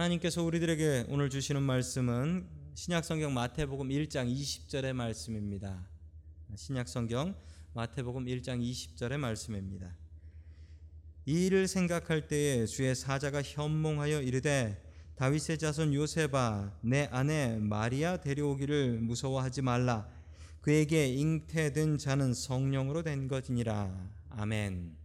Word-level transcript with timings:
하나님께서 0.00 0.42
우리들에게 0.42 1.06
오늘 1.10 1.28
주시는 1.28 1.62
말씀은 1.62 2.46
신약성경 2.74 3.34
마태복음 3.34 3.90
1장 3.90 4.34
20절의 4.34 4.94
말씀입니다. 4.94 5.86
신약성경 6.54 7.34
마태복음 7.74 8.24
1장 8.24 8.62
20절의 8.62 9.18
말씀입니다. 9.18 9.94
이 11.26 11.44
일을 11.44 11.68
생각할 11.68 12.28
때에 12.28 12.64
주의 12.64 12.94
사자가 12.94 13.42
현몽하여 13.42 14.22
이르되 14.22 14.82
다윗의 15.16 15.58
자손 15.58 15.92
요셉아 15.92 16.78
내 16.80 17.06
아내 17.12 17.58
마리아 17.60 18.16
데려오기를 18.16 19.00
무서워하지 19.00 19.60
말라 19.60 20.08
그에게 20.62 21.08
잉태된 21.08 21.98
자는 21.98 22.32
성령으로 22.32 23.02
된 23.02 23.28
것이니라 23.28 24.08
아멘. 24.30 24.99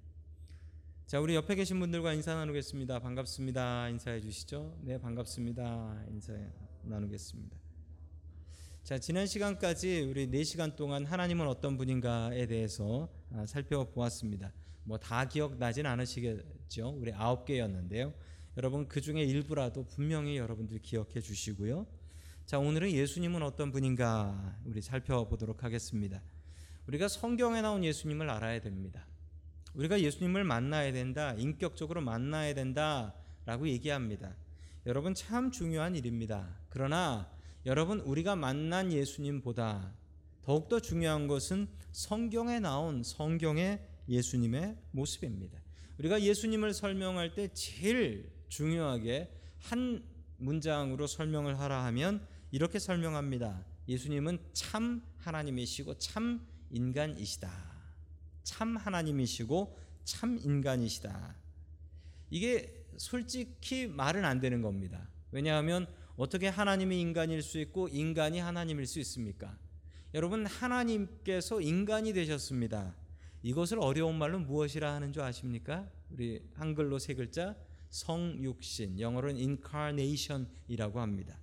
자 1.07 1.19
우리 1.19 1.35
옆에 1.35 1.53
계신 1.53 1.79
분들과 1.79 2.13
인사 2.13 2.33
나누겠습니다. 2.33 2.97
반갑습니다. 2.97 3.89
인사해 3.89 4.19
주시죠. 4.19 4.75
네 4.81 4.97
반갑습니다. 4.97 6.03
인사 6.09 6.33
나누겠습니다. 6.81 7.55
자 8.81 8.97
지난 8.97 9.27
시간까지 9.27 10.01
우리 10.01 10.27
4시간 10.27 10.75
동안 10.75 11.05
하나님은 11.05 11.47
어떤 11.47 11.77
분인가에 11.77 12.47
대해서 12.47 13.07
아, 13.31 13.45
살펴보았습니다. 13.45 14.51
뭐 14.83 14.97
다 14.97 15.27
기억나진 15.27 15.85
않으시겠죠. 15.85 16.97
우리 16.99 17.13
아홉 17.13 17.45
개였는데요. 17.45 18.11
여러분 18.57 18.87
그 18.87 18.99
중에 18.99 19.21
일부라도 19.21 19.85
분명히 19.85 20.37
여러분들 20.37 20.79
기억해 20.79 21.21
주시고요. 21.21 21.85
자 22.47 22.57
오늘은 22.57 22.89
예수님은 22.91 23.43
어떤 23.43 23.71
분인가 23.71 24.57
우리 24.65 24.81
살펴보도록 24.81 25.63
하겠습니다. 25.63 26.23
우리가 26.87 27.07
성경에 27.09 27.61
나온 27.61 27.83
예수님을 27.83 28.27
알아야 28.27 28.59
됩니다. 28.59 29.05
우리가 29.75 30.01
예수님을 30.01 30.43
만나야 30.43 30.91
된다, 30.93 31.33
인격적으로 31.33 32.01
만나야 32.01 32.53
된다 32.53 33.13
라고 33.45 33.67
얘기합니다. 33.67 34.35
여러분 34.85 35.13
참 35.13 35.51
중요한 35.51 35.95
일입니다. 35.95 36.57
그러나 36.69 37.29
여러분 37.65 37.99
우리가 37.99 38.35
만난 38.35 38.91
예수님보다 38.91 39.93
더욱더 40.43 40.79
중요한 40.79 41.27
것은 41.27 41.67
성경에 41.91 42.59
나온 42.59 43.03
성경의 43.03 43.81
예수님의 44.07 44.77
모습입니다. 44.91 45.59
우리가 45.97 46.21
예수님을 46.21 46.73
설명할 46.73 47.33
때 47.33 47.47
제일 47.53 48.31
중요하게 48.49 49.31
한 49.59 50.03
문장으로 50.37 51.07
설명을 51.07 51.59
하라 51.59 51.83
하면 51.85 52.25
이렇게 52.51 52.77
설명합니다. 52.77 53.65
예수님은 53.87 54.39
참 54.53 55.01
하나님이시고 55.17 55.97
참 55.97 56.45
인간이시다. 56.69 57.74
참 58.45 58.77
하나님이시고 58.77 59.77
참 60.05 60.39
인간이시다. 60.41 61.35
이게 62.29 62.85
솔직히 62.95 63.87
말은 63.87 64.23
안 64.23 64.39
되는 64.39 64.61
겁니다. 64.61 65.09
왜냐하면 65.31 65.87
어떻게 66.15 66.47
하나님이 66.47 67.01
인간일 67.01 67.41
수 67.41 67.59
있고 67.59 67.89
인간이 67.89 68.39
하나님일 68.39 68.85
수 68.85 68.99
있습니까? 69.01 69.57
여러분 70.13 70.45
하나님께서 70.45 71.59
인간이 71.59 72.13
되셨습니다. 72.13 72.95
이것을 73.43 73.79
어려운 73.79 74.17
말로 74.17 74.39
무엇이라 74.39 74.93
하는 74.93 75.11
줄 75.11 75.23
아십니까? 75.23 75.89
우리 76.09 76.41
한글로 76.53 76.99
세 76.99 77.15
글자 77.15 77.55
성육신, 77.89 78.99
영어로는 78.99 79.37
incarnation이라고 79.37 81.01
합니다. 81.01 81.37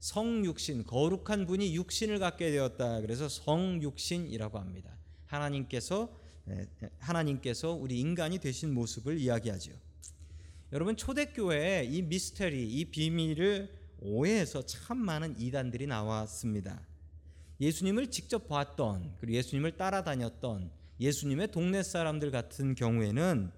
성육신, 0.00 0.84
거룩한 0.84 1.46
분이 1.46 1.74
육신을 1.76 2.18
갖게 2.18 2.50
되었다. 2.50 3.00
그래서 3.00 3.28
성육신이라고 3.28 4.58
합니다. 4.58 4.97
하나님께서 5.28 6.10
하나님께서 6.98 7.72
우리 7.72 8.00
인간이 8.00 8.38
되신 8.38 8.74
모습을 8.74 9.18
이야기하죠. 9.18 9.72
여러분 10.72 10.96
초대교회에 10.96 11.84
이 11.84 12.02
미스터리, 12.02 12.66
이 12.66 12.84
비밀을 12.86 13.72
오해해서 14.00 14.64
참 14.66 14.98
많은 14.98 15.38
이단들이 15.38 15.86
나왔습니다. 15.86 16.80
예수님을 17.60 18.10
직접 18.10 18.48
봤던 18.48 19.16
그리고 19.18 19.36
예수님을 19.38 19.76
따라다녔던 19.76 20.70
예수님의 21.00 21.50
동네 21.50 21.82
사람들 21.82 22.30
같은 22.30 22.74
경우에는 22.74 23.50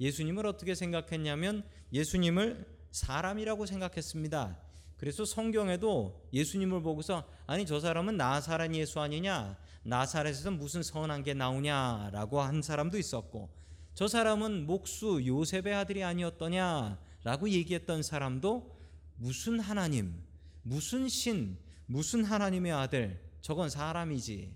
예수님을 0.00 0.46
어떻게 0.46 0.74
생각했냐면 0.74 1.64
예수님을 1.92 2.66
사람이라고 2.90 3.66
생각했습니다. 3.66 4.58
그래서 4.96 5.24
성경에도 5.24 6.28
예수님을 6.32 6.82
보고서 6.82 7.24
아니 7.46 7.66
저 7.66 7.80
사람은 7.80 8.16
나사렛 8.16 8.74
예수 8.74 9.00
아니냐 9.00 9.56
나사렛에서 9.82 10.50
무슨 10.50 10.82
선한 10.82 11.22
게 11.22 11.34
나오냐라고 11.34 12.40
한 12.40 12.62
사람도 12.62 12.98
있었고 12.98 13.50
저 13.94 14.06
사람은 14.06 14.66
목수 14.66 15.26
요셉의 15.26 15.74
아들이 15.74 16.04
아니었더냐라고 16.04 17.48
얘기했던 17.48 18.02
사람도 18.02 18.78
무슨 19.16 19.58
하나님 19.60 20.22
무슨 20.62 21.08
신 21.08 21.58
무슨 21.86 22.24
하나님의 22.24 22.72
아들 22.72 23.20
저건 23.40 23.70
사람이지. 23.70 24.52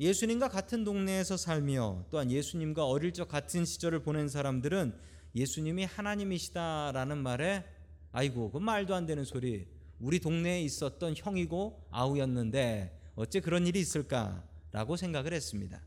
예수님과 0.00 0.48
같은 0.48 0.84
동네에서 0.84 1.36
살며 1.36 2.06
또한 2.10 2.30
예수님과 2.30 2.86
어릴 2.86 3.12
적 3.12 3.28
같은 3.28 3.64
시절을 3.64 4.02
보낸 4.02 4.28
사람들은 4.28 4.94
예수님이 5.34 5.84
하나님이시다라는 5.84 7.18
말에 7.18 7.64
아이고 8.12 8.50
그 8.50 8.58
말도 8.58 8.94
안 8.94 9.06
되는 9.06 9.24
소리. 9.24 9.68
우리 10.00 10.20
동네에 10.20 10.62
있었던 10.62 11.14
형이고 11.16 11.88
아우였는데 11.90 12.97
어째 13.18 13.40
그런 13.40 13.66
일이 13.66 13.80
있을까라고 13.80 14.96
생각을 14.96 15.32
했습니다. 15.32 15.80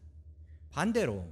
반대로 0.69 1.25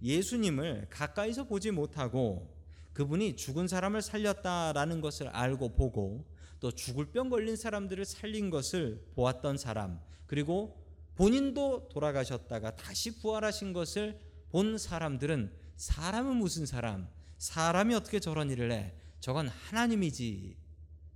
예수님을 0.00 0.86
가까이서 0.88 1.44
보지 1.44 1.72
못하고 1.72 2.48
그분이 2.92 3.34
죽은 3.34 3.66
사람을 3.66 4.02
살렸다라는 4.02 5.00
것을 5.00 5.26
알고 5.28 5.70
보고 5.70 6.24
또 6.60 6.70
죽을 6.70 7.06
병 7.06 7.28
걸린 7.28 7.56
사람들을 7.56 8.04
살린 8.04 8.50
것을 8.50 9.04
보았던 9.16 9.58
사람 9.58 10.00
그리고 10.28 10.80
본인도 11.16 11.88
돌아가셨다가 11.88 12.76
다시 12.76 13.18
부활하신 13.18 13.72
것을 13.72 14.20
본 14.48 14.78
사람들은 14.78 15.52
사람은 15.76 16.36
무슨 16.36 16.66
사람? 16.66 17.08
사람이 17.38 17.96
어떻게 17.96 18.20
저런 18.20 18.48
일을 18.48 18.70
해? 18.70 18.94
저건 19.18 19.48
하나님이지. 19.48 20.56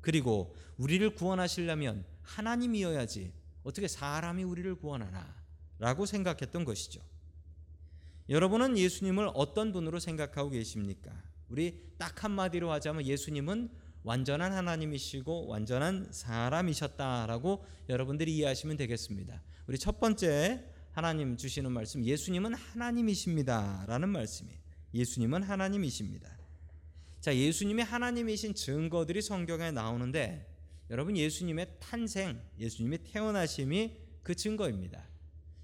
그리고 0.00 0.56
우리를 0.78 1.14
구원하시려면 1.14 2.04
하나님이어야지. 2.22 3.32
어떻게 3.66 3.88
사람이 3.88 4.44
우리를 4.44 4.76
구원하나? 4.76 5.34
라고 5.80 6.06
생각했던 6.06 6.64
것이죠. 6.64 7.00
여러분은 8.28 8.78
예수님을 8.78 9.30
어떤 9.34 9.72
분으로 9.72 9.98
생각하고 9.98 10.50
계십니까? 10.50 11.12
우리 11.48 11.82
딱 11.98 12.22
한마디로 12.22 12.70
하자면 12.70 13.04
예수님은 13.04 13.68
완전한 14.04 14.52
하나님이시고 14.52 15.48
완전한 15.48 16.12
사람이셨다라고 16.12 17.66
여러분들이 17.88 18.36
이해하시면 18.36 18.76
되겠습니다. 18.76 19.42
우리 19.66 19.78
첫 19.78 19.98
번째 19.98 20.64
하나님 20.92 21.36
주시는 21.36 21.72
말씀 21.72 22.04
예수님은 22.04 22.54
하나님이십니다라는 22.54 24.08
말씀이에요. 24.10 24.58
예수님은 24.94 25.42
하나님이십니다. 25.42 26.38
자, 27.20 27.34
예수님이 27.34 27.82
하나님이신 27.82 28.54
증거들이 28.54 29.20
성경에 29.22 29.72
나오는데 29.72 30.55
여러분 30.88 31.16
예수님의 31.16 31.66
탄생, 31.80 32.40
예수님이 32.60 32.98
태어나심이 32.98 33.96
그 34.22 34.34
증거입니다. 34.34 35.02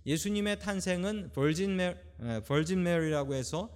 예수님의 0.05 0.59
탄생은 0.59 1.31
버진 1.33 1.77
메 1.77 1.97
버진 2.47 2.83
메리라고 2.83 3.35
해서 3.35 3.71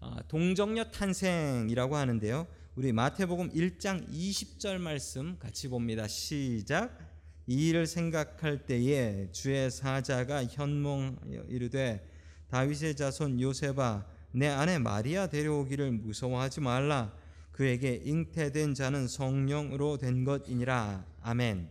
어, 0.00 0.16
동정녀 0.28 0.84
탄생이라고 0.84 1.96
하는데요. 1.96 2.46
우리 2.74 2.92
마태복음 2.92 3.52
1장 3.52 4.06
20절 4.10 4.78
말씀 4.78 5.38
같이 5.38 5.68
봅니다. 5.68 6.06
시작. 6.06 6.98
이 7.46 7.68
일을 7.68 7.86
생각할 7.86 8.66
때에 8.66 9.30
주의 9.32 9.70
사자가 9.70 10.44
현몽 10.44 11.16
이르되 11.48 12.06
다윗의 12.48 12.96
자손 12.96 13.40
요셉아 13.40 14.06
내 14.32 14.48
아내 14.48 14.78
마리아 14.78 15.26
데려오기를 15.26 15.90
무서워하지 15.90 16.60
말라 16.60 17.14
그에게 17.52 18.00
잉태된 18.04 18.74
자는 18.74 19.06
성령으로 19.06 19.98
된 19.98 20.24
것이니라 20.24 21.04
아멘. 21.20 21.68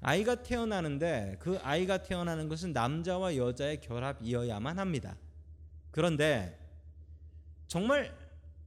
아이가 0.00 0.42
태어나는데 0.42 1.36
그 1.40 1.58
아이가 1.62 2.02
태어나는 2.02 2.48
것은 2.48 2.72
남자와 2.72 3.36
여자의 3.36 3.80
결합이어야만 3.80 4.78
합니다. 4.78 5.16
그런데 5.90 6.58
정말 7.66 8.16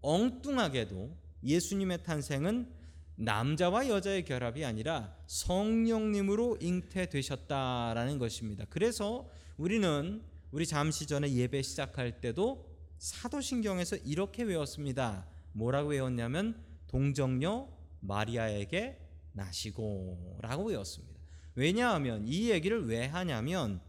엉뚱하게도 0.01 1.15
예수님의 1.43 2.03
탄생은 2.03 2.69
남자와 3.15 3.89
여자의 3.89 4.23
결합이 4.23 4.63
아니라 4.63 5.13
성령님으로 5.27 6.57
잉태되셨다라는 6.61 8.17
것입니다. 8.17 8.65
그래서 8.69 9.29
우리는 9.57 10.21
우리 10.51 10.65
잠시 10.65 11.05
전에 11.05 11.31
예배 11.31 11.61
시작할 11.61 12.21
때도 12.21 12.65
사도신경에서 12.97 13.97
이렇게 13.97 14.43
외웠습니다. 14.43 15.25
뭐라고 15.51 15.89
외웠냐면 15.89 16.63
동정녀 16.87 17.67
마리아에게 18.01 18.99
나시고라고 19.33 20.65
외웠습니다. 20.65 21.19
왜냐하면 21.55 22.25
이 22.27 22.49
얘기를 22.49 22.85
왜 22.87 23.05
하냐면 23.05 23.81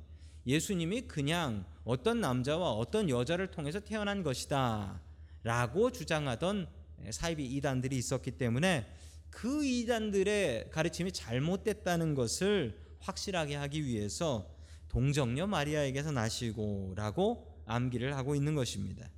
예수님이 0.46 1.02
그냥 1.02 1.64
어떤 1.84 2.20
남자와 2.20 2.72
어떤 2.72 3.08
여자를 3.08 3.50
통해서 3.50 3.80
태어난 3.80 4.22
것이다 4.22 5.00
라고 5.42 5.90
주장하던 5.90 6.68
사이비 7.10 7.44
이단들이 7.46 7.96
있었기 7.96 8.32
때문에 8.32 8.86
그 9.30 9.64
이단들의 9.64 10.70
가르침이 10.70 11.12
잘못됐다는 11.12 12.14
것을 12.14 12.78
확실하게 12.98 13.54
하기 13.56 13.84
위해서 13.84 14.54
동정녀 14.88 15.46
마리아에게서 15.46 16.10
나시고라고 16.10 17.62
암기를 17.66 18.16
하고 18.16 18.34
있는 18.34 18.54
것입니다. 18.54 19.08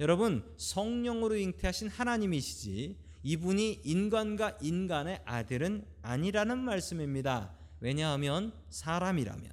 여러분 0.00 0.44
성령으로 0.56 1.36
잉태하신 1.36 1.88
하나님이시지 1.88 2.98
이분이 3.22 3.80
인간과 3.84 4.58
인간의 4.60 5.22
아들은 5.24 5.86
아니라는 6.02 6.58
말씀입니다. 6.58 7.54
왜냐하면 7.80 8.52
사람이라면 8.70 9.52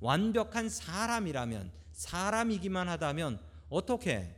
완벽한 0.00 0.68
사람이라면 0.68 1.72
사람이기만 1.92 2.88
하다면 2.88 3.40
어떻게 3.68 4.34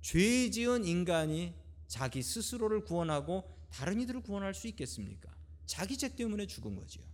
죄 0.00 0.50
지은 0.50 0.84
인간이 0.84 1.54
자기 1.86 2.22
스스로를 2.22 2.84
구원하고 2.84 3.50
다른 3.70 4.00
이들을 4.00 4.22
구원할 4.22 4.54
수 4.54 4.66
있겠습니까? 4.68 5.30
자기 5.66 5.98
죄 5.98 6.14
때문에 6.14 6.46
죽은 6.46 6.74
거지요. 6.76 7.04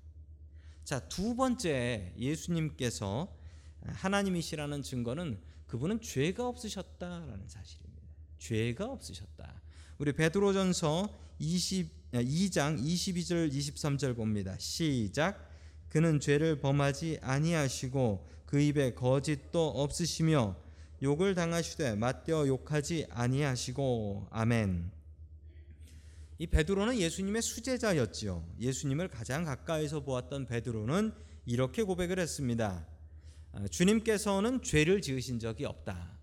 자, 0.84 1.00
두 1.08 1.34
번째 1.34 2.14
예수님께서 2.16 3.34
하나님이시라는 3.82 4.82
증거는 4.82 5.38
그분은 5.68 6.00
죄가 6.00 6.48
없으셨다라는 6.48 7.48
사실입니다. 7.48 8.02
죄가 8.38 8.86
없으셨다. 8.86 9.62
우리 9.98 10.12
베드로전서 10.12 11.28
20, 11.38 12.12
2장 12.12 12.82
22절 12.82 13.52
23절 13.52 14.16
봅니다. 14.16 14.56
시작. 14.58 15.46
그는 15.88 16.20
죄를 16.20 16.60
범하지 16.60 17.18
아니하시고 17.22 18.28
그 18.46 18.60
입에 18.60 18.94
거짓도 18.94 19.68
없으시며 19.68 20.56
욕을 21.02 21.34
당하시되 21.34 21.96
맞대어 21.96 22.46
욕하지 22.46 23.06
아니하시고 23.10 24.28
아멘. 24.30 24.90
이 26.38 26.46
베드로는 26.46 26.98
예수님의 26.98 27.42
수제자였지요. 27.42 28.44
예수님을 28.60 29.08
가장 29.08 29.44
가까이서 29.44 30.00
보았던 30.00 30.46
베드로는 30.46 31.12
이렇게 31.46 31.82
고백을 31.82 32.18
했습니다. 32.18 32.86
아, 33.58 33.66
주님께서는 33.66 34.62
죄를 34.62 35.02
지으신 35.02 35.40
적이 35.40 35.64
없다. 35.64 36.16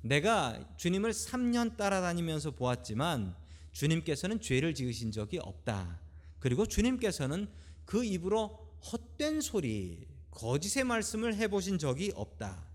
내가 0.00 0.58
주님을 0.76 1.12
3년 1.12 1.76
따라다니면서 1.76 2.52
보았지만 2.52 3.36
주님께서는 3.70 4.40
죄를 4.40 4.74
지으신 4.74 5.12
적이 5.12 5.38
없다. 5.38 6.00
그리고 6.40 6.66
주님께서는 6.66 7.48
그 7.84 8.04
입으로 8.04 8.58
헛된 8.90 9.42
소리, 9.42 10.08
거짓의 10.32 10.82
말씀을 10.82 11.36
해보신 11.36 11.78
적이 11.78 12.10
없다. 12.16 12.66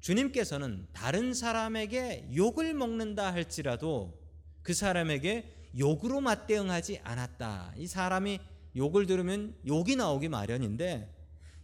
주님께서는 0.00 0.88
다른 0.92 1.32
사람에게 1.32 2.28
욕을 2.34 2.74
먹는다 2.74 3.32
할지라도 3.32 4.20
그 4.62 4.74
사람에게 4.74 5.70
욕으로 5.78 6.20
맞대응하지 6.20 7.00
않았다. 7.02 7.72
이 7.78 7.86
사람이 7.86 8.40
욕을 8.76 9.06
들으면 9.06 9.56
욕이 9.66 9.96
나오기 9.96 10.28
마련인데 10.28 11.10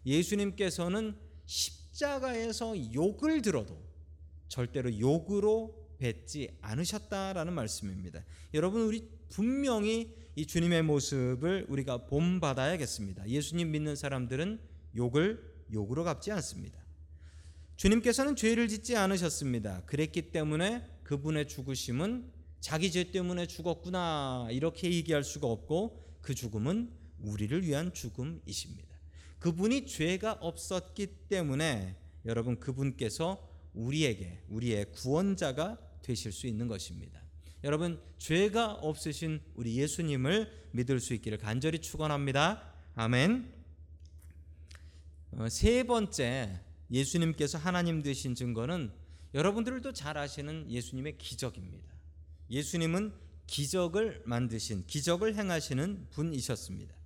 예수님께서는 0.07 1.28
십자가에서 1.49 2.75
욕을 2.95 3.43
들어도 3.43 3.83
절대로 4.49 4.97
욕으로 4.99 5.89
뱉지 5.99 6.57
않으셨다라는 6.61 7.53
말씀입니다. 7.53 8.25
여러분 8.55 8.83
우리 8.83 9.09
분명히 9.31 10.15
이 10.37 10.47
주님의 10.47 10.83
모습을 10.83 11.67
우리가 11.69 12.07
본받아야겠습니다. 12.07 13.29
예수님 13.29 13.73
믿는 13.73 13.97
사람들은 13.97 14.61
욕을 14.95 15.43
욕으로 15.73 16.05
갚지 16.05 16.31
않습니다. 16.33 16.79
주님께서는 17.77 18.37
죄를 18.37 18.69
짓지 18.69 18.97
않으셨습니다. 18.97 19.83
그랬기 19.87 20.31
때문에 20.31 20.85
그분의 21.03 21.49
죽으심은 21.49 22.31
자기 22.61 22.91
죄 22.93 23.11
때문에 23.11 23.47
죽었구나 23.47 24.49
이렇게 24.51 24.93
얘기할 24.93 25.25
수가 25.25 25.47
없고 25.47 26.19
그 26.21 26.35
죽음은 26.35 26.91
우리를 27.21 27.65
위한 27.65 27.93
죽음이십니다. 27.93 28.88
그분이 29.39 29.87
죄가 29.87 30.33
없었기 30.41 31.07
때문에 31.29 31.97
여러분 32.25 32.59
그분께서 32.59 33.49
우리에게 33.75 34.43
우리의 34.49 34.93
구원자가 34.93 35.79
되실 36.03 36.33
수 36.33 36.47
있는 36.47 36.69
것입니다. 36.69 37.23
여러분 37.65 38.01
죄가 38.19 38.73
없으신 38.75 39.41
우리 39.55 39.77
예수님을 39.77 40.69
믿을 40.73 41.01
수 41.01 41.15
있기를 41.15 41.39
간절히 41.39 41.81
축원합니다. 41.81 42.73
아멘. 42.95 43.53
어, 45.33 45.49
세 45.49 45.83
번째 45.83 46.61
예수님께서 46.91 47.59
하나님 47.59 48.03
되신 48.03 48.35
증거는 48.35 48.91
여러분들도 49.35 49.93
잘 49.93 50.17
아시는 50.17 50.71
예수님의 50.71 51.19
기적입니다. 51.19 51.87
예수님은 52.51 53.13
기적을 53.47 54.23
만드신 54.25 54.87
기적을 54.87 55.35
행하시는 55.37 56.09
분이셨습니다. 56.11 56.98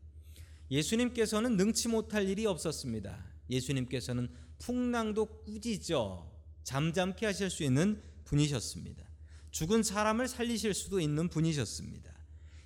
예수님께서는 0.72 1.58
능치 1.58 1.88
못할 1.88 2.26
일이 2.26 2.46
없었습니다. 2.46 3.22
예수님께서는 3.50 4.28
풍랑도 4.58 5.26
꾸짖어 5.44 6.32
잠잠케 6.62 7.26
하실 7.26 7.50
수 7.50 7.62
있는 7.62 8.00
분이셨습니다. 8.24 9.04
죽은 9.50 9.82
사람을 9.82 10.28
살리실 10.28 10.72
수도 10.72 10.98
있는 10.98 11.28
분이셨습니다. 11.28 12.10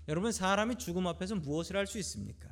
여러분 0.06 0.30
사람이 0.30 0.76
죽음 0.76 1.08
앞에서 1.08 1.34
무엇을 1.34 1.76
할 1.76 1.88
수 1.88 1.98
있습니까? 1.98 2.48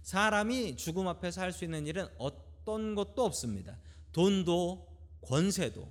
사람이 0.00 0.76
죽음 0.76 1.06
앞에서 1.06 1.42
할 1.42 1.52
수 1.52 1.64
있는 1.64 1.86
일은 1.86 2.08
어떤 2.16 2.94
것도 2.94 3.24
없습니다. 3.26 3.78
돈도 4.12 4.88
권세도 5.20 5.86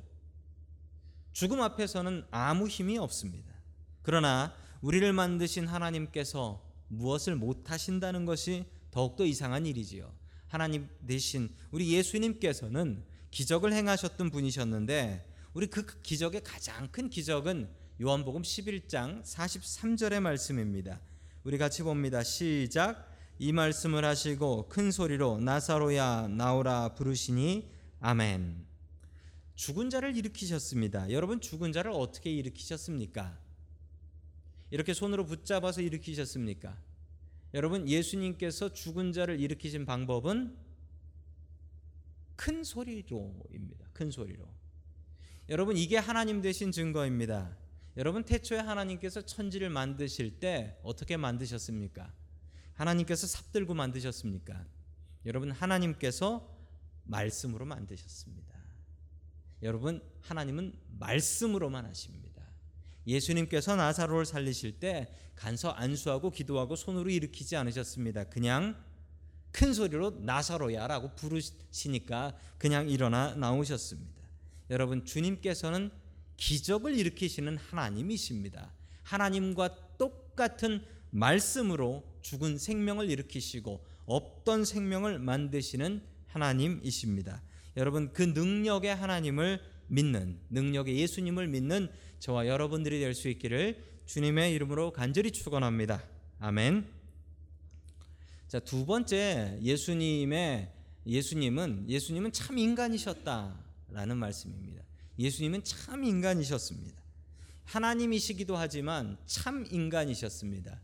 죽음 1.33 1.61
앞에서는 1.61 2.25
아무 2.31 2.67
힘이 2.67 2.97
없습니다. 2.97 3.53
그러나 4.01 4.55
우리를 4.81 5.13
만드신 5.13 5.67
하나님께서 5.67 6.70
무엇을 6.91 7.35
못 7.35 7.71
하신다는 7.71 8.25
것이 8.25 8.65
더욱더 8.91 9.25
이상한 9.25 9.65
일이지요. 9.65 10.13
하나님 10.47 10.89
대신 11.07 11.49
우리 11.71 11.93
예수님께서는 11.93 13.03
기적을 13.31 13.71
행하셨던 13.71 14.29
분이셨는데 14.29 15.25
우리 15.53 15.67
그 15.67 15.85
기적의 16.01 16.43
가장 16.43 16.91
큰 16.91 17.09
기적은 17.09 17.69
요한복음 18.01 18.41
11장 18.41 19.23
43절의 19.23 20.19
말씀입니다. 20.19 20.99
우리 21.43 21.57
같이 21.57 21.83
봅니다. 21.83 22.23
시작. 22.23 23.09
이 23.39 23.53
말씀을 23.53 24.03
하시고 24.03 24.67
큰 24.67 24.91
소리로 24.91 25.39
나사로야 25.39 26.27
나오라 26.27 26.93
부르시니 26.93 27.71
아멘. 28.01 28.65
죽은 29.55 29.89
자를 29.89 30.17
일으키셨습니다. 30.17 31.11
여러분 31.11 31.39
죽은 31.39 31.71
자를 31.71 31.91
어떻게 31.91 32.31
일으키셨습니까? 32.31 33.39
이렇게 34.71 34.93
손으로 34.93 35.25
붙잡아서 35.25 35.81
일으키셨습니까? 35.81 36.77
여러분 37.53 37.87
예수님께서 37.87 38.73
죽은 38.73 39.11
자를 39.11 39.39
일으키신 39.39 39.85
방법은 39.85 40.57
큰 42.37 42.63
소리로입니다. 42.63 43.89
큰 43.93 44.09
소리로. 44.09 44.47
여러분 45.49 45.75
이게 45.77 45.97
하나님 45.97 46.41
되신 46.41 46.71
증거입니다. 46.71 47.57
여러분 47.97 48.23
태초에 48.23 48.59
하나님께서 48.59 49.21
천지를 49.21 49.69
만드실 49.69 50.39
때 50.39 50.79
어떻게 50.81 51.17
만드셨습니까? 51.17 52.13
하나님께서 52.73 53.27
삽들고 53.27 53.73
만드셨습니까? 53.73 54.65
여러분 55.25 55.51
하나님께서 55.51 56.57
말씀으로 57.03 57.65
만드셨습니다. 57.65 58.55
여러분 59.61 60.01
하나님은 60.21 60.73
말씀으로만 60.97 61.85
하십니다. 61.85 62.30
예수님께서 63.07 63.75
나사로를 63.75 64.25
살리실 64.25 64.79
때 64.79 65.13
간서 65.35 65.71
안수하고 65.71 66.31
기도하고 66.31 66.75
손으로 66.75 67.09
일으키지 67.09 67.55
않으셨습니다. 67.55 68.25
그냥 68.25 68.75
큰 69.51 69.73
소리로 69.73 70.19
나사로야라고 70.21 71.15
부르시니까 71.15 72.37
그냥 72.57 72.89
일어나 72.89 73.35
나오셨습니다. 73.35 74.21
여러분 74.69 75.03
주님께서는 75.05 75.91
기적을 76.37 76.97
일으키시는 76.97 77.57
하나님이십니다. 77.57 78.71
하나님과 79.03 79.97
똑같은 79.97 80.83
말씀으로 81.09 82.03
죽은 82.21 82.57
생명을 82.57 83.09
일으키시고 83.09 83.83
없던 84.05 84.65
생명을 84.65 85.19
만드시는 85.19 86.01
하나님이십니다. 86.27 87.41
여러분 87.77 88.13
그 88.13 88.21
능력의 88.21 88.95
하나님을 88.95 89.61
믿는 89.87 90.39
능력의 90.49 90.97
예수님을 90.97 91.47
믿는 91.47 91.89
저와 92.21 92.45
여러분들이 92.45 92.99
될 92.99 93.15
수 93.15 93.29
있기를 93.29 93.83
주님의 94.05 94.53
이름으로 94.53 94.93
간절히 94.93 95.31
축원합니다. 95.31 96.03
아멘. 96.37 96.85
자, 98.47 98.59
두 98.59 98.85
번째 98.85 99.57
예수님의 99.59 100.71
예수님은 101.07 101.89
예수님은 101.89 102.31
참 102.31 102.59
인간이셨다라는 102.59 104.17
말씀입니다. 104.17 104.83
예수님은 105.17 105.63
참 105.63 106.03
인간이셨습니다. 106.03 107.01
하나님이시기도 107.65 108.55
하지만 108.55 109.17
참 109.25 109.65
인간이셨습니다. 109.71 110.79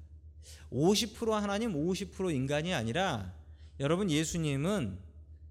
50% 0.71 1.29
하나님, 1.33 1.73
50% 1.73 2.33
인간이 2.33 2.73
아니라 2.73 3.31
여러분 3.79 4.09
예수님은 4.09 4.97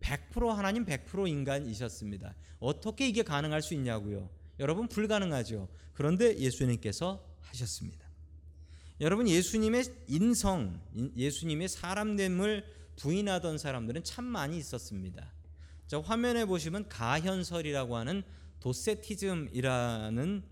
100% 0.01 0.49
하나님, 0.49 0.85
100% 0.85 1.29
인간이셨습니다. 1.29 2.35
어떻게 2.59 3.07
이게 3.07 3.23
가능할 3.23 3.63
수 3.63 3.73
있냐고요? 3.75 4.29
여러분 4.59 4.89
불가능하죠. 4.89 5.69
그런데 5.93 6.39
예수님께서 6.39 7.25
하셨습니다. 7.41 8.07
여러분 9.01 9.29
예수님의 9.29 9.85
인성, 10.09 10.81
예수님의 11.17 11.69
사람됨을 11.69 12.65
부인하던 12.97 13.59
사람들은 13.59 14.05
참 14.05 14.25
많이 14.25 14.57
있었습니다. 14.57 15.33
자, 15.87 16.01
화면에 16.01 16.47
보시면 16.47 16.89
가현설이라고 16.89 17.97
하는 17.97 18.23
도세티즘이라는 18.61 20.43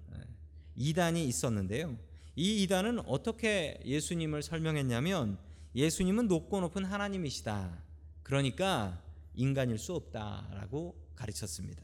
이단이 0.76 1.26
있었는데요. 1.26 1.96
이 2.37 2.62
이단은 2.62 3.00
어떻게 3.06 3.80
예수님을 3.84 4.42
설명했냐면 4.42 5.38
예수님은 5.75 6.28
높고 6.28 6.61
높은 6.61 6.84
하나님이시다. 6.84 7.82
그러니까 8.23 9.02
인간일 9.34 9.78
수 9.78 9.94
없다라고 9.94 10.96
가르쳤습니다. 11.16 11.82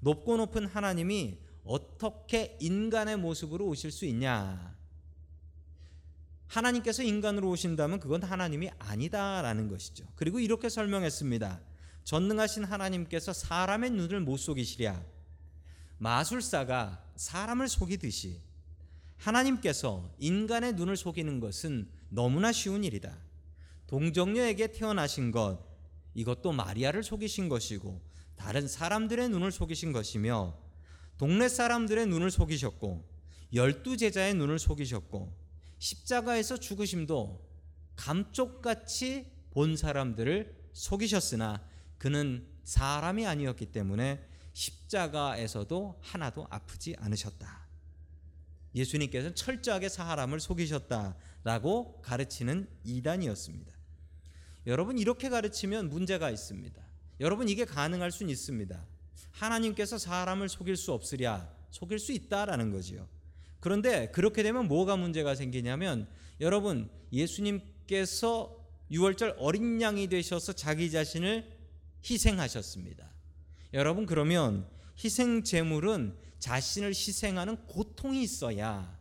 높고 0.00 0.36
높은 0.36 0.66
하나님이 0.66 1.38
어떻게 1.64 2.56
인간의 2.60 3.16
모습으로 3.18 3.66
오실 3.66 3.90
수 3.90 4.04
있냐? 4.06 4.76
하나님께서 6.48 7.02
인간으로 7.02 7.48
오신다면 7.50 7.98
그건 8.00 8.22
하나님이 8.22 8.70
아니다라는 8.78 9.68
것이죠. 9.68 10.04
그리고 10.16 10.38
이렇게 10.38 10.68
설명했습니다. 10.68 11.60
전능하신 12.04 12.64
하나님께서 12.64 13.32
사람의 13.32 13.90
눈을 13.90 14.20
못 14.20 14.36
속이시랴. 14.36 15.02
마술사가 15.98 17.02
사람을 17.16 17.68
속이듯이 17.68 18.40
하나님께서 19.16 20.12
인간의 20.18 20.74
눈을 20.74 20.96
속이는 20.96 21.40
것은 21.40 21.88
너무나 22.08 22.50
쉬운 22.52 22.84
일이다. 22.84 23.16
동정녀에게 23.86 24.72
태어나신 24.72 25.30
것, 25.30 25.60
이것도 26.14 26.52
마리아를 26.52 27.02
속이신 27.02 27.48
것이고 27.48 28.02
다른 28.36 28.66
사람들의 28.66 29.28
눈을 29.28 29.52
속이신 29.52 29.92
것이며 29.92 30.58
동네 31.22 31.48
사람들의 31.48 32.08
눈을 32.08 32.32
속이셨고 32.32 33.08
열두 33.54 33.96
제자의 33.96 34.34
눈을 34.34 34.58
속이셨고 34.58 35.32
십자가에서 35.78 36.56
죽으심도 36.56 37.48
감쪽같이 37.94 39.30
본 39.52 39.76
사람들을 39.76 40.52
속이셨으나 40.72 41.64
그는 41.98 42.44
사람이 42.64 43.24
아니었기 43.24 43.66
때문에 43.66 44.26
십자가에서도 44.52 46.00
하나도 46.02 46.48
아프지 46.50 46.96
않으셨다. 46.98 47.68
예수님께서는 48.74 49.36
철저하게 49.36 49.90
사람을 49.90 50.40
속이셨다라고 50.40 52.02
가르치는 52.02 52.68
이단이었습니다. 52.82 53.72
여러분 54.66 54.98
이렇게 54.98 55.28
가르치면 55.28 55.88
문제가 55.88 56.30
있습니다. 56.30 56.82
여러분 57.20 57.48
이게 57.48 57.64
가능할 57.64 58.10
수는 58.10 58.28
있습니다. 58.32 58.91
하나님께서 59.32 59.98
사람을 59.98 60.48
속일 60.48 60.76
수 60.76 60.92
없으랴 60.92 61.48
속일 61.70 61.98
수 61.98 62.12
있다라는 62.12 62.70
거지요. 62.70 63.08
그런데 63.60 64.10
그렇게 64.10 64.42
되면 64.42 64.68
뭐가 64.68 64.96
문제가 64.96 65.34
생기냐면 65.34 66.08
여러분 66.40 66.90
예수님께서 67.12 68.58
6월절 68.90 69.36
어린 69.38 69.80
양이 69.80 70.06
되셔서 70.06 70.52
자기 70.52 70.90
자신을 70.90 71.50
희생하셨습니다. 72.04 73.10
여러분 73.72 74.04
그러면 74.06 74.68
희생 75.02 75.44
제물은 75.44 76.16
자신을 76.38 76.90
희생하는 76.90 77.56
고통이 77.66 78.22
있어야 78.22 78.98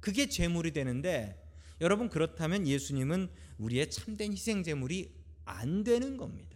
그게 0.00 0.28
제물이 0.28 0.72
되는데 0.72 1.44
여러분 1.80 2.08
그렇다면 2.08 2.66
예수님은 2.66 3.28
우리의 3.58 3.90
참된 3.90 4.32
희생 4.32 4.62
제물이 4.62 5.12
안 5.44 5.84
되는 5.84 6.16
겁니다. 6.16 6.47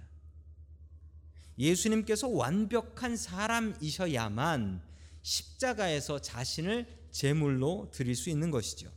예수님께서 1.59 2.29
완벽한 2.29 3.17
사람이셔야만 3.17 4.83
십자가에서 5.23 6.21
자신을 6.21 6.87
제물로 7.11 7.91
드릴 7.93 8.17
수 8.17 8.31
있는 8.31 8.51
것이죠. 8.51 8.91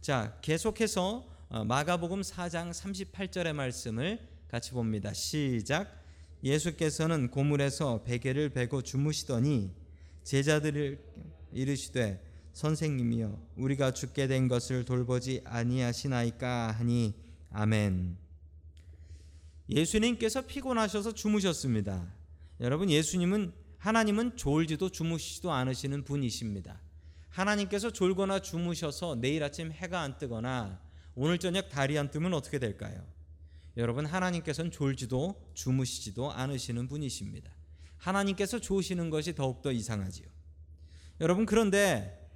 자, 0.00 0.38
계속해서 0.42 1.26
어, 1.50 1.64
마가복음 1.64 2.20
4장 2.20 2.70
38절의 2.70 3.54
말씀을 3.54 4.20
같이 4.48 4.70
봅니다. 4.72 5.12
시작. 5.12 6.04
예수께서는 6.44 7.30
고물에서 7.30 8.04
베개를 8.04 8.50
베고 8.50 8.82
주무시더니 8.82 9.72
제자들을 10.24 10.98
이르시되 11.52 12.22
선생님이여 12.52 13.38
우리가 13.56 13.92
죽게 13.92 14.26
된 14.26 14.46
것을 14.48 14.84
돌보지 14.84 15.42
아니하시나이까 15.44 16.72
하니 16.72 17.14
아멘. 17.50 18.27
예수님께서 19.68 20.42
피곤하셔서 20.42 21.12
주무셨습니다. 21.12 22.12
여러분 22.60 22.90
예수님은 22.90 23.52
하나님은 23.78 24.36
졸지도 24.36 24.90
주무시지도 24.90 25.52
않으시는 25.52 26.04
분이십니다. 26.04 26.80
하나님께서 27.28 27.92
졸거나 27.92 28.40
주무셔서 28.40 29.16
내일 29.16 29.44
아침 29.44 29.70
해가 29.70 30.00
안 30.00 30.18
뜨거나 30.18 30.80
오늘 31.14 31.38
저녁 31.38 31.68
달이 31.68 31.98
안 31.98 32.10
뜨면 32.10 32.34
어떻게 32.34 32.58
될까요? 32.58 33.04
여러분 33.76 34.06
하나님께서는 34.06 34.70
졸지도 34.70 35.52
주무시지도 35.54 36.32
않으시는 36.32 36.88
분이십니다. 36.88 37.52
하나님께서 37.96 38.58
조시는 38.58 39.10
것이 39.10 39.34
더욱더 39.34 39.70
이상하지요. 39.70 40.26
여러분 41.20 41.46
그런데 41.46 42.28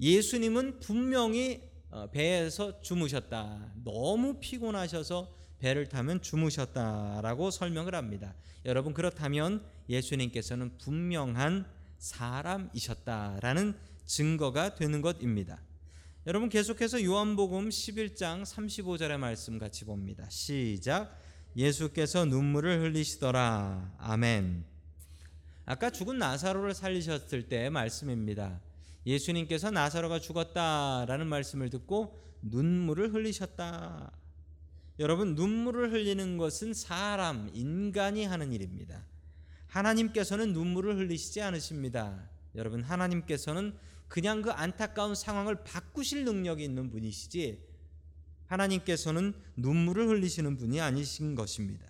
예수님은 0.00 0.80
분명히 0.80 1.62
어, 1.90 2.10
배에서 2.10 2.80
주무셨다. 2.80 3.72
너무 3.84 4.40
피곤하셔서 4.40 5.43
배를 5.58 5.88
타면 5.88 6.22
주무셨다라고 6.22 7.50
설명을 7.50 7.94
합니다. 7.94 8.34
여러분 8.64 8.94
그렇다면 8.94 9.64
예수님께서는 9.88 10.78
분명한 10.78 11.66
사람이셨다라는 11.98 13.74
증거가 14.06 14.74
되는 14.74 15.00
것입니다. 15.00 15.60
여러분 16.26 16.48
계속해서 16.48 17.02
요한복음 17.04 17.68
11장 17.68 18.44
35절의 18.44 19.18
말씀 19.18 19.58
같이 19.58 19.84
봅니다. 19.84 20.26
시작. 20.30 21.18
예수께서 21.56 22.24
눈물을 22.24 22.80
흘리시더라. 22.82 23.94
아멘. 23.98 24.64
아까 25.66 25.90
죽은 25.90 26.18
나사로를 26.18 26.74
살리셨을 26.74 27.48
때의 27.48 27.70
말씀입니다. 27.70 28.60
예수님께서 29.06 29.70
나사로가 29.70 30.18
죽었다라는 30.18 31.26
말씀을 31.26 31.70
듣고 31.70 32.18
눈물을 32.42 33.12
흘리셨다. 33.14 34.10
여러분 34.98 35.34
눈물을 35.34 35.92
흘리는 35.92 36.38
것은 36.38 36.72
사람 36.72 37.50
인간이 37.52 38.24
하는 38.24 38.52
일입니다. 38.52 39.04
하나님께서는 39.66 40.52
눈물을 40.52 40.96
흘리시지 40.96 41.42
않으십니다. 41.42 42.30
여러분 42.54 42.82
하나님께서는 42.82 43.76
그냥 44.06 44.42
그 44.42 44.50
안타까운 44.50 45.16
상황을 45.16 45.64
바꾸실 45.64 46.24
능력이 46.24 46.62
있는 46.62 46.90
분이시지 46.90 47.60
하나님께서는 48.46 49.34
눈물을 49.56 50.08
흘리시는 50.08 50.56
분이 50.56 50.80
아니신 50.80 51.34
것입니다. 51.34 51.86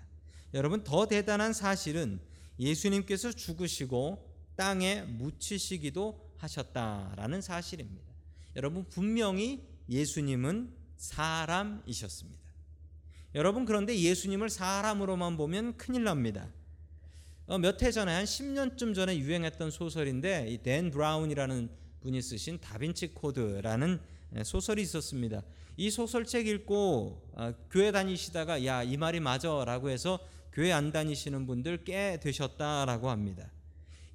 여러분 0.54 0.82
더 0.84 1.06
대단한 1.06 1.52
사실은 1.52 2.20
예수님께서 2.58 3.32
죽으시고 3.32 4.32
땅에 4.56 5.02
묻히시기도 5.02 6.32
하셨다라는 6.38 7.42
사실입니다. 7.42 8.14
여러분 8.56 8.84
분명히 8.88 9.66
예수님은 9.90 10.72
사람이셨습니다. 10.96 12.43
여러분 13.34 13.64
그런데 13.64 13.98
예수님을 13.98 14.48
사람으로만 14.48 15.36
보면 15.36 15.76
큰일 15.76 16.04
납니다. 16.04 16.48
어, 17.46 17.58
몇해 17.58 17.90
전에 17.90 18.12
한 18.12 18.24
10년쯤 18.24 18.94
전에 18.94 19.18
유행했던 19.18 19.70
소설인데 19.70 20.46
이 20.48 20.58
댄 20.58 20.90
브라운이라는 20.90 21.68
분이 22.00 22.22
쓰신 22.22 22.60
다빈치 22.60 23.08
코드라는 23.08 24.00
소설이 24.44 24.82
있었습니다. 24.82 25.42
이 25.76 25.90
소설책 25.90 26.46
읽고 26.46 27.20
어, 27.34 27.52
교회 27.70 27.90
다니시다가 27.90 28.64
야 28.64 28.84
이 28.84 28.96
말이 28.96 29.18
맞아라고 29.20 29.90
해서 29.90 30.20
교회 30.52 30.70
안 30.72 30.92
다니시는 30.92 31.46
분들 31.46 31.84
꽤 31.84 32.18
되셨다라고 32.22 33.10
합니다. 33.10 33.50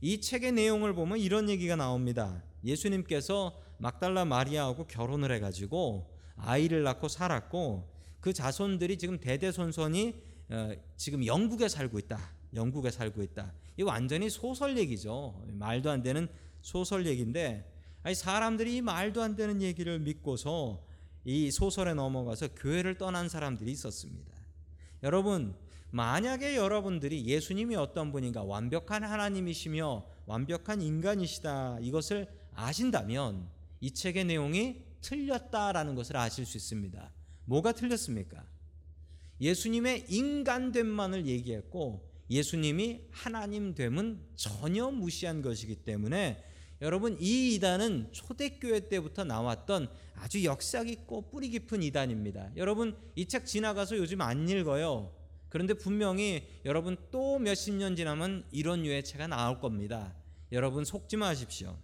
이 0.02 0.22
책의 0.22 0.54
내용을 0.54 0.94
보면 0.94 1.18
이런 1.20 1.50
얘기가 1.50 1.76
나옵니다. 1.76 2.42
예수님께서 2.64 3.60
막달라 3.78 4.24
마리아하고 4.24 4.88
결혼을 4.88 5.32
해가지고 5.34 6.10
아이를 6.38 6.84
낳고 6.84 7.10
살았고 7.10 7.99
그 8.20 8.34
자손들이 8.34 8.98
지금 8.98 9.20
대대손손이 9.20 10.16
어, 10.50 10.72
지금 10.98 11.26
영국에 11.26 11.70
살고 11.70 12.00
있다. 12.00 12.20
영국에 12.54 12.92
살고 12.92 13.22
있다. 13.24 13.54
이 13.78 13.84
완전히 13.84 14.30
소설 14.30 14.78
얘기죠. 14.78 15.46
말도 15.48 15.90
안 15.90 16.02
되는 16.02 16.28
소설 16.62 17.06
얘기인데 17.06 17.72
아니 18.04 18.16
사람들이 18.16 18.78
이 18.78 18.82
말도 18.82 19.22
안 19.22 19.36
되는 19.36 19.62
얘기를 19.62 20.00
믿고서 20.00 20.84
이 21.26 21.52
소설에 21.52 21.94
넘어가서 21.94 22.50
교회를 22.56 22.98
떠난 22.98 23.30
사람들이 23.30 23.72
있었습니다. 23.72 24.34
여러분 25.04 25.54
만약에 25.92 26.56
여러분들이 26.56 27.26
예수님이 27.26 27.76
어떤 27.76 28.12
분인가 28.12 28.44
완벽한 28.44 29.04
하나님이시며 29.04 30.06
완벽한 30.26 30.82
인간이시다 30.82 31.80
이것을 31.82 32.28
아신다면 32.54 33.48
이 33.82 33.92
책의 33.92 34.26
내용이 34.26 34.84
틀렸다라는 35.02 35.96
것을 35.96 36.18
아실 36.18 36.46
수 36.46 36.58
있습니다. 36.58 37.12
뭐가 37.50 37.72
틀렸습니까? 37.72 38.46
예수님의 39.42 40.06
인간됨만을 40.08 41.26
얘기했고 41.26 42.08
예수님이 42.30 43.08
하나님 43.10 43.74
됨은 43.74 44.22
전혀 44.36 44.92
무시한 44.92 45.42
것이기 45.42 45.78
때문에 45.78 46.44
여러분 46.82 47.18
이 47.20 47.56
이단은 47.56 48.10
초대교회 48.12 48.88
때부터 48.88 49.24
나왔던 49.24 49.90
아주 50.16 50.44
역사 50.44 50.84
깊고 50.84 51.32
뿌리 51.32 51.50
깊은 51.50 51.82
이단입니다. 51.82 52.52
여러분 52.56 52.96
이 53.16 53.26
책 53.26 53.48
지나가서 53.48 53.98
요즘 53.98 54.22
안 54.22 54.48
읽어요. 54.48 55.12
그런데 55.50 55.74
분명히 55.74 56.48
여러분 56.66 56.96
또 57.10 57.40
몇십 57.40 57.74
년 57.74 57.96
지나면 57.96 58.46
이런 58.52 58.86
유의 58.86 59.04
책가 59.04 59.26
나올 59.26 59.60
겁니다. 59.60 60.14
여러분 60.52 60.86
속지 60.86 61.18
마십시오. 61.18 61.76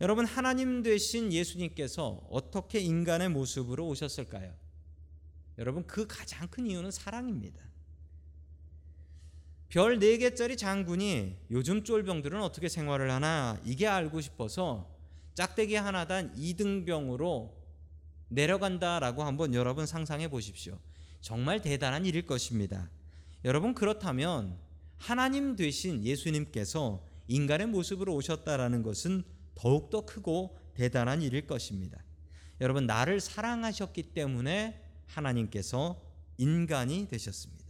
여러분 0.00 0.24
하나님 0.24 0.82
되신 0.82 1.32
예수님께서 1.32 2.26
어떻게 2.30 2.78
인간의 2.78 3.30
모습으로 3.30 3.86
오셨을까요? 3.88 4.54
여러분 5.58 5.84
그 5.86 6.06
가장 6.06 6.46
큰 6.48 6.68
이유는 6.68 6.92
사랑입니다. 6.92 7.60
별 9.68 9.98
4개짜리 9.98 10.56
장군이 10.56 11.36
요즘 11.50 11.82
쫄병들은 11.82 12.40
어떻게 12.40 12.68
생활을 12.68 13.10
하나 13.10 13.60
이게 13.64 13.86
알고 13.86 14.20
싶어서 14.20 14.88
짝대기 15.34 15.74
하나단 15.74 16.34
2등병으로 16.36 17.52
내려간다라고 18.28 19.24
한번 19.24 19.52
여러분 19.52 19.84
상상해 19.84 20.28
보십시오. 20.28 20.78
정말 21.20 21.60
대단한 21.60 22.06
일일 22.06 22.24
것입니다. 22.24 22.88
여러분 23.44 23.74
그렇다면 23.74 24.58
하나님 24.96 25.56
되신 25.56 26.04
예수님께서 26.04 27.04
인간의 27.26 27.66
모습으로 27.66 28.14
오셨다라는 28.14 28.82
것은 28.82 29.24
더욱더 29.58 30.04
크고 30.06 30.56
대단한 30.74 31.20
일일 31.20 31.46
것입니다. 31.46 32.02
여러분 32.60 32.86
나를 32.86 33.20
사랑하셨기 33.20 34.14
때문에 34.14 34.80
하나님께서 35.06 36.00
인간이 36.36 37.08
되셨습니다. 37.08 37.64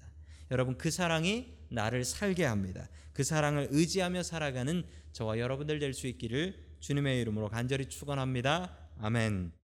여러분 0.51 0.77
그 0.77 0.91
사랑이 0.91 1.55
나를 1.71 2.05
살게 2.05 2.45
합니다. 2.45 2.89
그 3.13 3.25
사랑을 3.25 3.69
의지하며 3.71 4.23
살아가는 4.23 4.85
저와 5.13 5.39
여러분들 5.39 5.79
될 5.79 5.95
수 5.95 6.07
있기를 6.07 6.69
주님의 6.81 7.21
이름으로 7.23 7.49
간절히 7.49 7.87
축원합니다. 7.87 8.77
아멘. 9.01 9.58